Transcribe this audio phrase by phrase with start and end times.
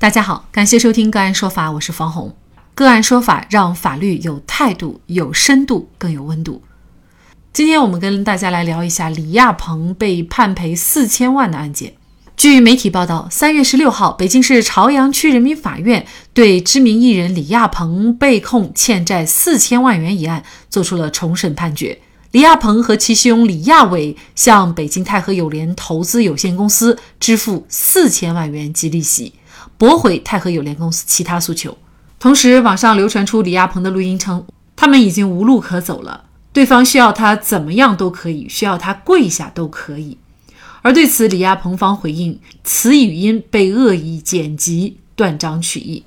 [0.00, 2.34] 大家好，感谢收听个案说法，我是方红。
[2.74, 6.62] 个案说法让法律有态度、有深度、更有温度。
[7.52, 11.92] 今天我们跟大家来聊一下李亚鹏被判赔四千万的案件。
[12.34, 22.00] 据媒体报道，三月十六号，北京市朝阳区人民法院对知名艺人李亚鹏被控欠债四千万元一案作出了重审判决。
[22.30, 29.34] 李亚鹏和其兄李亚伟向北京泰和友联投资有限公司支付四千万元及利息。
[29.80, 31.78] 驳回泰和友联公司其他诉求，
[32.18, 34.44] 同时网上流传出李亚鹏的录音称，
[34.76, 40.18] 他们已经无路可走了，对方需要他怎么样都可以，需要他跪下都可以。
[40.82, 46.04] 而对此，李亚鹏方回应，此语音被恶意剪辑，断章取义。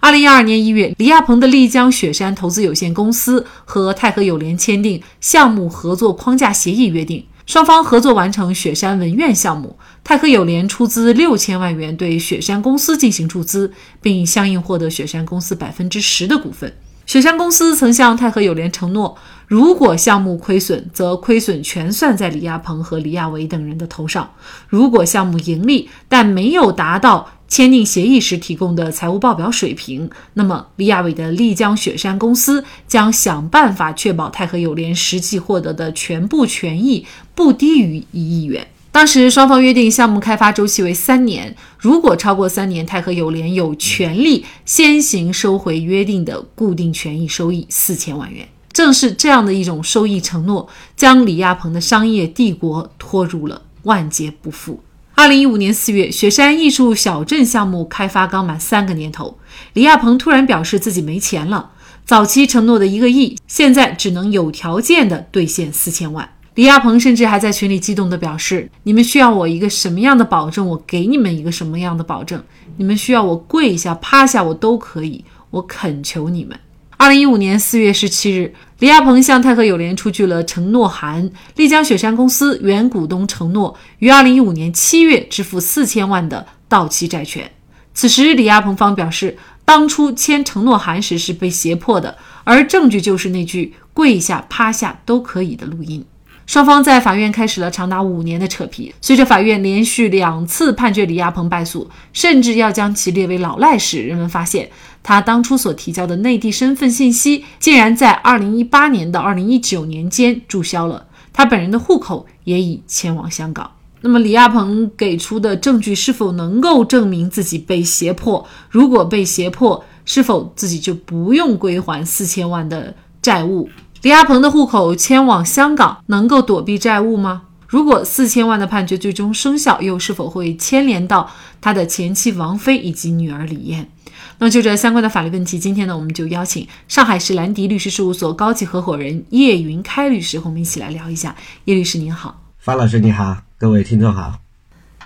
[0.00, 7.24] 二零一二年一月，李亚鹏的丽江雪山投资有限公司和泰和友联签订项目合作框架协议，约定。
[7.46, 13.70] 双方合作完成雪山文苑项目，泰和友联出资六千万元对雪山公司进行注资，
[14.00, 16.72] 并相应获得雪山公司百分之十的股份。
[17.04, 19.14] 雪山公司曾向泰和友联承诺，
[19.46, 24.24] 如果项目亏损，则亏损全算在李亚鹏和李亚伟等人的头上；
[24.68, 27.28] 如果项目盈利，但没有达到。
[27.54, 38.66] 签订协议时提供的财务报表水平，那么李亚伟的丽江雪山公司将想办法确保泰和友联实际获得的全部权益不低于一亿元。
[38.90, 48.48] 当时双方约定项目开发周期为三年，如果超过三年，泰和友联有权利先行收回约定的固定权益收益四千万元。
[48.72, 54.80] 正是这样的一种收益承诺，将李亚鹏的商业帝国拖入了万劫不复。
[55.16, 59.38] 二零一五年四月，雪山艺术小镇项目开发刚满三个年头，
[59.74, 61.70] 李亚鹏突然表示自己没钱了。
[62.04, 66.28] 早期承诺的一个亿，现在只能有条件的兑现四千万。
[66.56, 72.42] 李亚鹏甚至还在群里激动地表示：“你们需要我一个什么样的保证，我给你们一个什么样的保证。
[72.76, 75.24] 你们需要我跪下、趴下，我都可以。
[75.50, 76.58] 我恳求你们。”
[77.04, 81.30] 二零一五年四月十七日，李亚鹏向泰和友联出具了承诺函。
[81.54, 87.52] 丽江雪山公司原股东承诺于二零一五年七月支付四千万的到期债权。
[87.92, 96.02] 此时，李亚鹏方表示，当初签承诺函时是被胁迫的，而证据就是那句“跪下、趴下都可以”的录音。
[96.46, 98.94] 双方在法院开始了长达五年的扯皮。
[99.00, 104.68] 随着法院连续两次判决李亚鹏败诉，甚至要将其列为老赖时，人们发现
[105.02, 111.06] 他当初所提交的内地身份信息，竟然在2018年到2019年间注销了。
[111.32, 113.70] 他本人的户口也已迁往香港。
[114.02, 118.46] 那么，李亚鹏给出的证据是否能够证明自己被胁迫？
[118.68, 123.68] 如果被胁迫，是否自己就不用归还四千万的债务？
[124.04, 127.44] 李亚鹏的户口迁往香港，能够躲避债务吗？
[127.66, 133.88] 如果四千万的判决最终生效，又是否会牵连到他的前妻王菲以及女儿李艳？
[134.36, 141.34] 那么就这相关的法律问题，今天呢，我们就邀请上海市兰迪律师事务所高级合伙人叶云开律师和我们一起来聊一下。
[141.64, 144.34] 叶律师您好，方老师你好，各位听众好。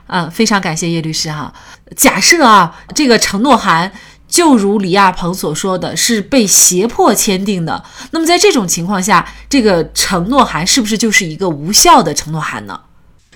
[0.08, 1.54] 啊，非常感谢叶律师哈。
[1.94, 3.92] 假设啊，这个承诺函。
[4.28, 12.80] 就如李亚鹏所说的是被胁迫签订的，那么在这种情况下，这个承诺函是不是就是一个无效的承诺函呢？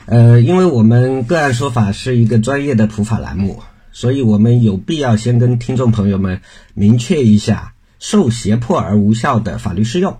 [0.04, 6.40] 呃，因为我们个案说法是一个专业的普法栏目，所以我们有必要先跟听众朋友们
[6.74, 10.18] 明确一下受胁迫而无效的法律适用，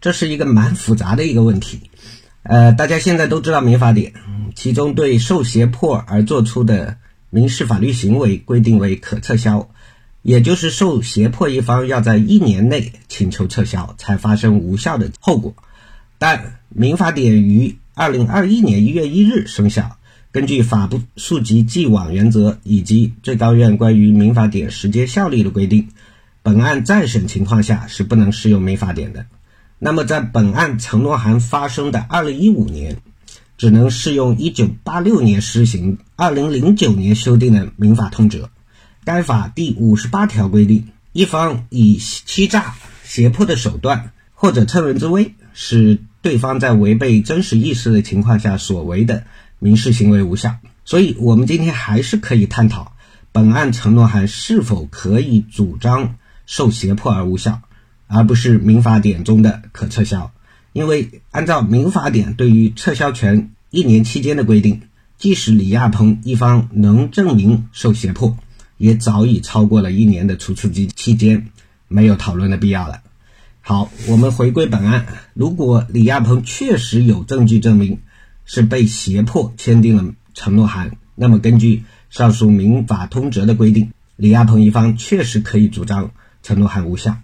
[0.00, 1.90] 这是一个蛮复杂的一个问题。
[2.44, 4.14] 呃，大家现在都知道民法典，
[4.54, 6.96] 其中对受胁迫而做出的
[7.28, 9.68] 民事法律行为规定为可撤销。
[10.24, 15.54] 也就是受胁迫一方要在一年内请求撤销，才发生无效的后果。
[16.18, 19.98] 但民法典于二零二一年一月一日生效，
[20.32, 25.88] 根据法不溯及既往原则以及最高院关于民法典时间效力的规定，
[26.42, 29.26] 本案再审情况下是不能适用民法典的。
[29.78, 32.96] 那么在本案承诺函发生的二零一五年，
[33.58, 38.48] 只能适用一九八六年施行、二零零九年修订的民法通则。
[39.04, 42.74] 该法第五十八条规定，一方以欺诈、
[43.04, 49.24] 胁迫的手段或者趁人之危，使对方在违背真实意思的情况下所为的
[49.58, 50.56] 民事行为无效。
[50.84, 52.94] 所以，我们今天还是可以探讨
[53.32, 56.16] 本案承诺函是否可以主张
[56.46, 57.60] 受胁迫而无效，
[58.06, 60.32] 而不是民法典中的可撤销。
[60.72, 64.82] 因为按照民法典对于撤销权一年期间的规定，
[65.18, 68.36] 即使李亚鹏一方能证明受胁迫。
[68.76, 71.48] 也早已超过了一年的除斥期期间，
[71.88, 73.00] 没有讨论的必要了。
[73.60, 75.06] 好，我们回归本案。
[75.32, 78.00] 如果李亚鹏确实有证据证明
[78.44, 86.10] 是被胁迫签订了承诺函，那么根据上述民法通则的规定，李亚鹏一方确实可以主张
[86.42, 87.16] 承诺函无效。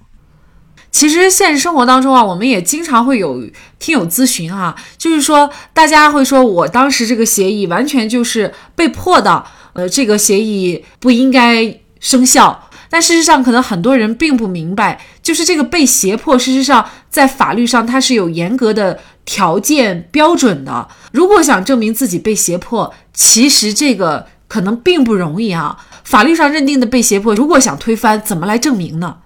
[0.90, 3.48] 其实现实生活当中啊，我们也经常会有
[3.78, 12.68] 听友咨询啊，就是说大家会说我当时这个协议完全就是被迫的，呃，这个协议不应该生效。
[12.88, 20.88] 但事实上，可能很多人并不明白，就是这个被胁迫，事实上在法律上它是有严格的条件标准的。
[21.12, 25.78] 如果想证明自己被胁迫，其实这个可能并不容易啊。
[26.04, 29.18] 法律上认定的被胁迫，如果想推翻，怎么来证明呢？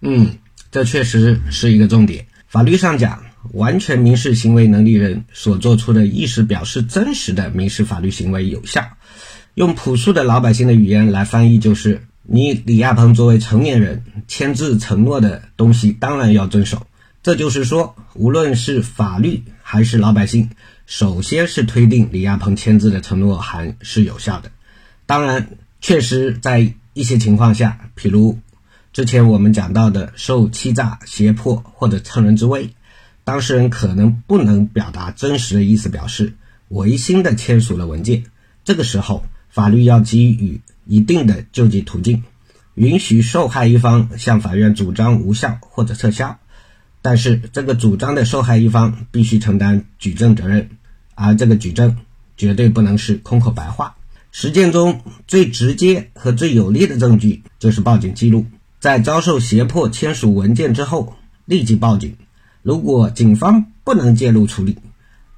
[0.00, 0.38] 嗯。
[0.70, 2.26] 这确实是一个重点。
[2.46, 3.22] 法律上讲，
[3.54, 8.84] 完全民事行为能力人所做出的意识表示真实的民事法律行为有效。
[9.58, 16.86] 用朴素的老百姓的语言来翻译，就是你李亚鹏作为成年人签字承诺的东西，当然要遵守。
[17.24, 20.50] 这就是说，无论是法律还是老百姓，
[20.86, 24.52] 首先是推定李亚鹏签字的承诺函是有效的。
[25.06, 25.48] 当然，
[25.80, 28.38] 确实在一些情况下，譬如。
[28.92, 32.70] 之前我们讲到的受欺诈、胁迫或者乘人之危，
[33.24, 36.34] 当事人可能不能表达真实的意思，表示
[36.68, 38.22] 违心的签署了文件。
[38.64, 42.22] 这个时候，法律要给予一定的救济途径，
[42.74, 46.38] 允许受害一方向法院主张无效或者撤销。
[47.00, 50.68] 但是，这个主张的受害一方必须承担举证责任，
[51.14, 51.96] 而这个举证
[52.36, 53.94] 绝对不能是空口白话。
[54.30, 58.44] 实践中最直接和最有力的证据就是报警记录。
[58.78, 62.16] 在遭受胁迫签署文件之后，立即报警。
[62.62, 64.76] 如果警方不能介入处理，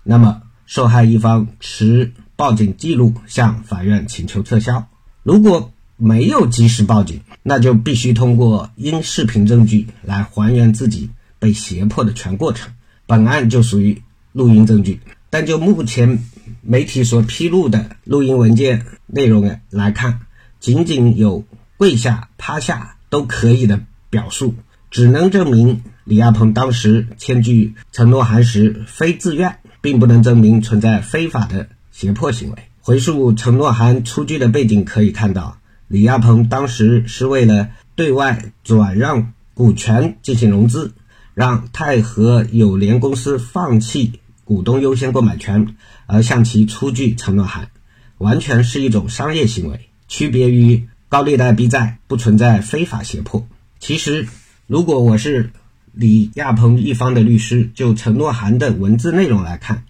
[0.03, 4.89] 那么受害一方持报警记录向法院请求撤销。
[5.23, 12.73] 如果没有及时报警，那就必须通过音视频证据来还原自己被胁迫的全过程。
[13.05, 14.01] 本案就属于
[14.33, 16.25] 录音证据，但就目前
[16.63, 20.21] 媒体所披露的录音文件内容来看，
[20.61, 21.45] 仅仅有
[21.77, 22.97] 跪下、趴下。
[23.11, 24.55] 都可以的表述，
[24.89, 31.71] 只能证明李亚鹏当时签具承诺函时非自愿，并不能证明存在非法的
[32.01, 32.57] 胁迫行为。
[32.81, 40.95] 回溯承诺函出具的背景，可以看到，李亚鹏当时是为了对外转让股权进行融资，
[41.35, 45.77] 让泰和友联公司放弃股东优先购买权，
[46.07, 47.69] 而向其出具承诺函，
[48.17, 50.89] 完全是一种商业行为，区别于。
[51.11, 53.45] 高利贷逼债不存在非法胁迫。
[53.81, 54.29] 其实，
[54.69, 55.51] 如果我是
[55.93, 59.83] 李亚鹏一方的律师，就承诺函的文字内容来看，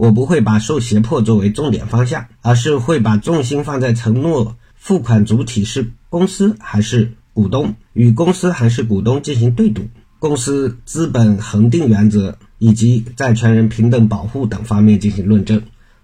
[0.00, 9.88] 我不会把受胁迫作为重点方向，而是会把重心放在承诺付款主体是公司还是股东，与公司还是股东进行对赌，
[10.18, 15.60] 公司资本恒定原则以及债权人平等保护等方面进行论证。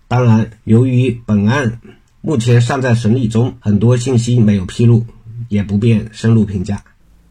[0.08, 1.80] 当然，由于本案。
[2.20, 5.06] 目前尚在审理中，很多信息没有披露，
[5.48, 6.82] 也不便深入评价。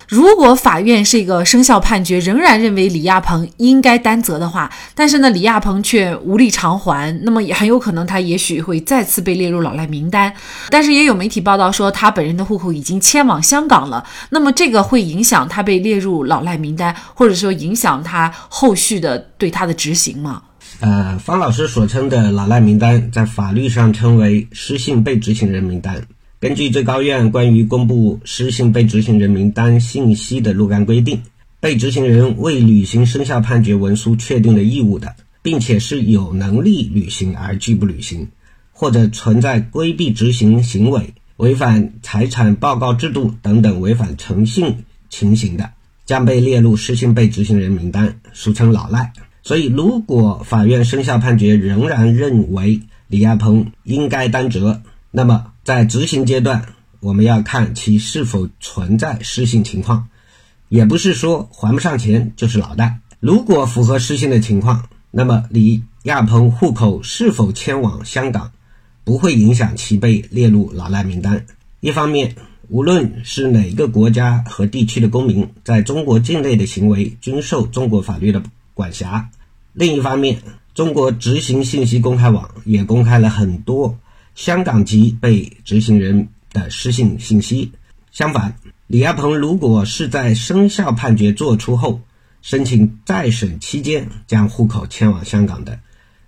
[0.07, 10.31] 如果法院是一个生效判决，仍然认为李亚鹏应该担责的话，但是呢，李亚鹏却无力偿还，那么也很有可能他也许会再次被列入老赖名单。
[10.69, 20.41] 但是也有媒体报道说，他本人的户口已经迁往香港了，那么这个会影响他被列入老赖名单，或者说影响他后续的对他的执行吗？
[20.81, 26.03] 呃，方老师所称的老赖名单，在法律上称为失信被执行人名单。
[26.45, 31.23] 根据最高院关于公布失信被执行人名单信息的若干规定，
[31.59, 38.27] 被执行人未履行生效判决文书确定的义务的，并且是有能力履行而拒不履行，
[38.71, 45.71] 或者存在规避执行行为、违反财产报告制度等等违反诚信情形的，
[46.05, 49.11] 将被列入失信被执行人名单，俗称老赖。
[49.41, 56.63] 所以，如果法院生效判决仍然认为李亚鹏应该担责，那么在执行阶段，
[56.99, 60.07] 我们要看其是否存在失信情况，
[60.69, 62.99] 也不是说还不上钱就是老赖。
[63.19, 68.51] 如果符合失信的情况，那么李亚鹏户口是否迁往香港，
[69.03, 71.43] 不会影响其被列入老赖名单。
[71.79, 72.35] 一方面，
[72.69, 78.43] 无论是哪个国家和地区的公民，在中国境内的行为均受中国法律的
[78.75, 79.31] 管辖。
[79.73, 80.43] 另一方面，
[80.75, 83.97] 中国执行信息公开网也公开了很多
[84.35, 87.71] 香港籍被执行人的失信信息。
[88.11, 92.01] 相反，李亚鹏如果是在生效判决作出后
[92.41, 95.79] 申请再审期间将户口迁往香港的，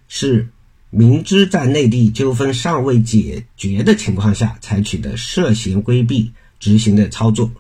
[0.08, 0.50] 是
[0.90, 7.52] 明知在内地纠纷尚未解决的情况下采取的涉嫌规避执行的操作，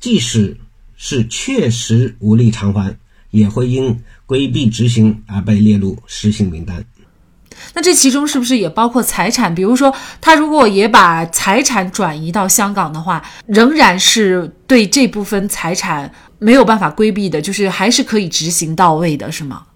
[0.00, 0.56] 即使
[0.96, 2.96] 是确实无力偿还。
[3.32, 6.86] 也会因规避执行而被列入失信名单。
[7.74, 9.54] 那这其中是不是也包括财产？
[9.54, 19.66] 比如说，他如果也把财产转移到香港的话，仍然是对这部分财产没有办法规避的，就是还是可以执行到位的，是吗？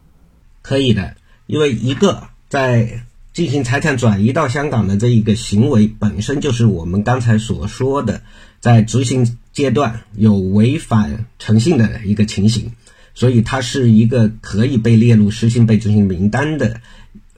[0.62, 1.14] 可以的，
[1.46, 8.22] 因为一个在进行财产转移到香港的这一个行为本身就是我们刚才所说的，
[8.60, 12.72] 在执行阶段有违反诚信的一个情形。
[13.12, 16.80] 所以它是一个可以被列入失信被执行名单的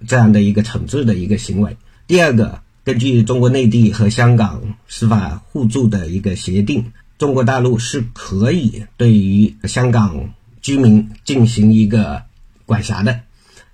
[0.07, 1.77] 这样的一个惩治的一个行为。
[2.07, 12.23] 第二个，根据中国内地和香港司法互助的一个协定，中国大陆是可以对于香港居民进行一个
[12.67, 13.21] 管辖的。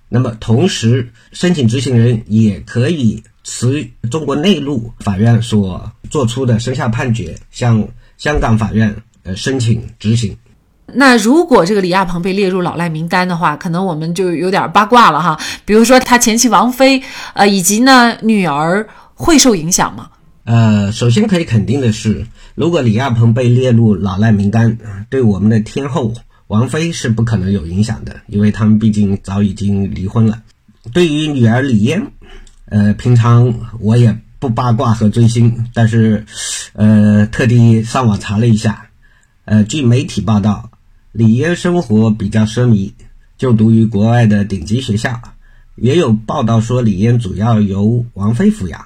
[0.07, 10.37] 那么同时，申请执行人也可以持中国内陆法院所作出的生效判决，向香港法院呃申请执行。
[10.95, 15.39] 那如果这个李亚鹏被列入老赖名单的话，可能我们就有点八卦了哈。
[15.65, 17.01] 比如说他前妻王菲，
[17.33, 20.09] 呃，以及呢女儿会受影响吗？
[20.45, 24.77] 呃，首先可以肯定的是，如果李亚鹏被列入老赖名单，
[25.09, 26.13] 对我们的天后
[26.47, 30.41] 王菲是不可能有影响的，因为他们毕竟早已经离婚了。
[30.91, 32.07] 对于女儿李嫣，
[32.65, 36.25] 呃，平常我也不八卦和追星，但是，
[36.73, 38.87] 呃，特地上网查了一下，
[39.45, 40.71] 呃，据媒体报道。
[41.11, 42.91] 李嫣生活比较奢靡，
[43.37, 45.19] 就读于国外的顶级学校，
[45.75, 48.85] 也有报道说李嫣主要由王菲抚养。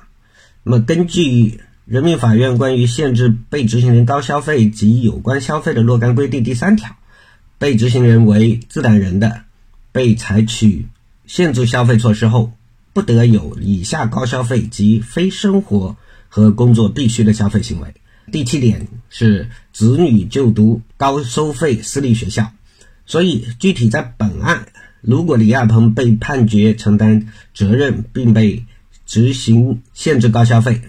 [0.63, 6.96] 那么，根据人民法院关于限制被执行人高消费及有关消费的若干规定第三条，
[7.58, 9.42] 被执行人为自然人的，
[9.92, 10.88] 被采取
[11.25, 12.53] 限制消费措施后，
[12.94, 15.98] 不得有以下高消费及非生活
[16.30, 17.94] 和工作必须的消费行为。
[18.32, 22.51] 第七点是子女就读高收费私立学校，
[23.06, 24.68] 所以具体在本案，
[25.01, 28.63] 如果李亚鹏被判决承担责任并被
[29.06, 30.82] 执行限制高消费，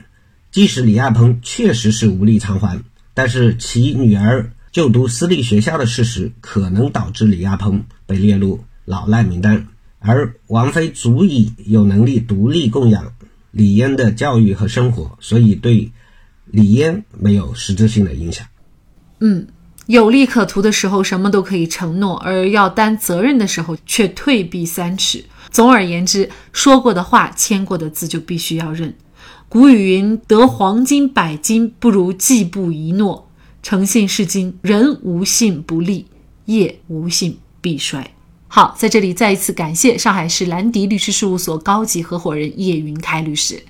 [0.52, 2.80] 即使李亚鹏确实是无力偿还，
[3.14, 9.66] 但是其女儿就读私立学校的事实可能导致李亚鹏被列入老赖名单，
[9.98, 13.12] 而王菲足以有能力独立供养
[13.50, 15.90] 李嫣的教育和生活，所以对。
[16.54, 18.46] 李嫣没有实质性的影响。
[19.18, 19.44] 嗯，
[19.86, 25.24] 有利可图的时候什么都可以承诺，而要担责任的时候却退避三尺。
[25.50, 28.94] 总而言之，说过的话、签过的字就必须要认。
[29.48, 33.28] 古语云：“得黄金百斤，不如季布一诺。”
[33.60, 36.06] 诚信是金，人无信不立，
[36.44, 38.12] 业无信必衰。
[38.46, 43.60] 好，在这里再一次感谢上海市兰迪律师事务所高级合伙人叶云开律师。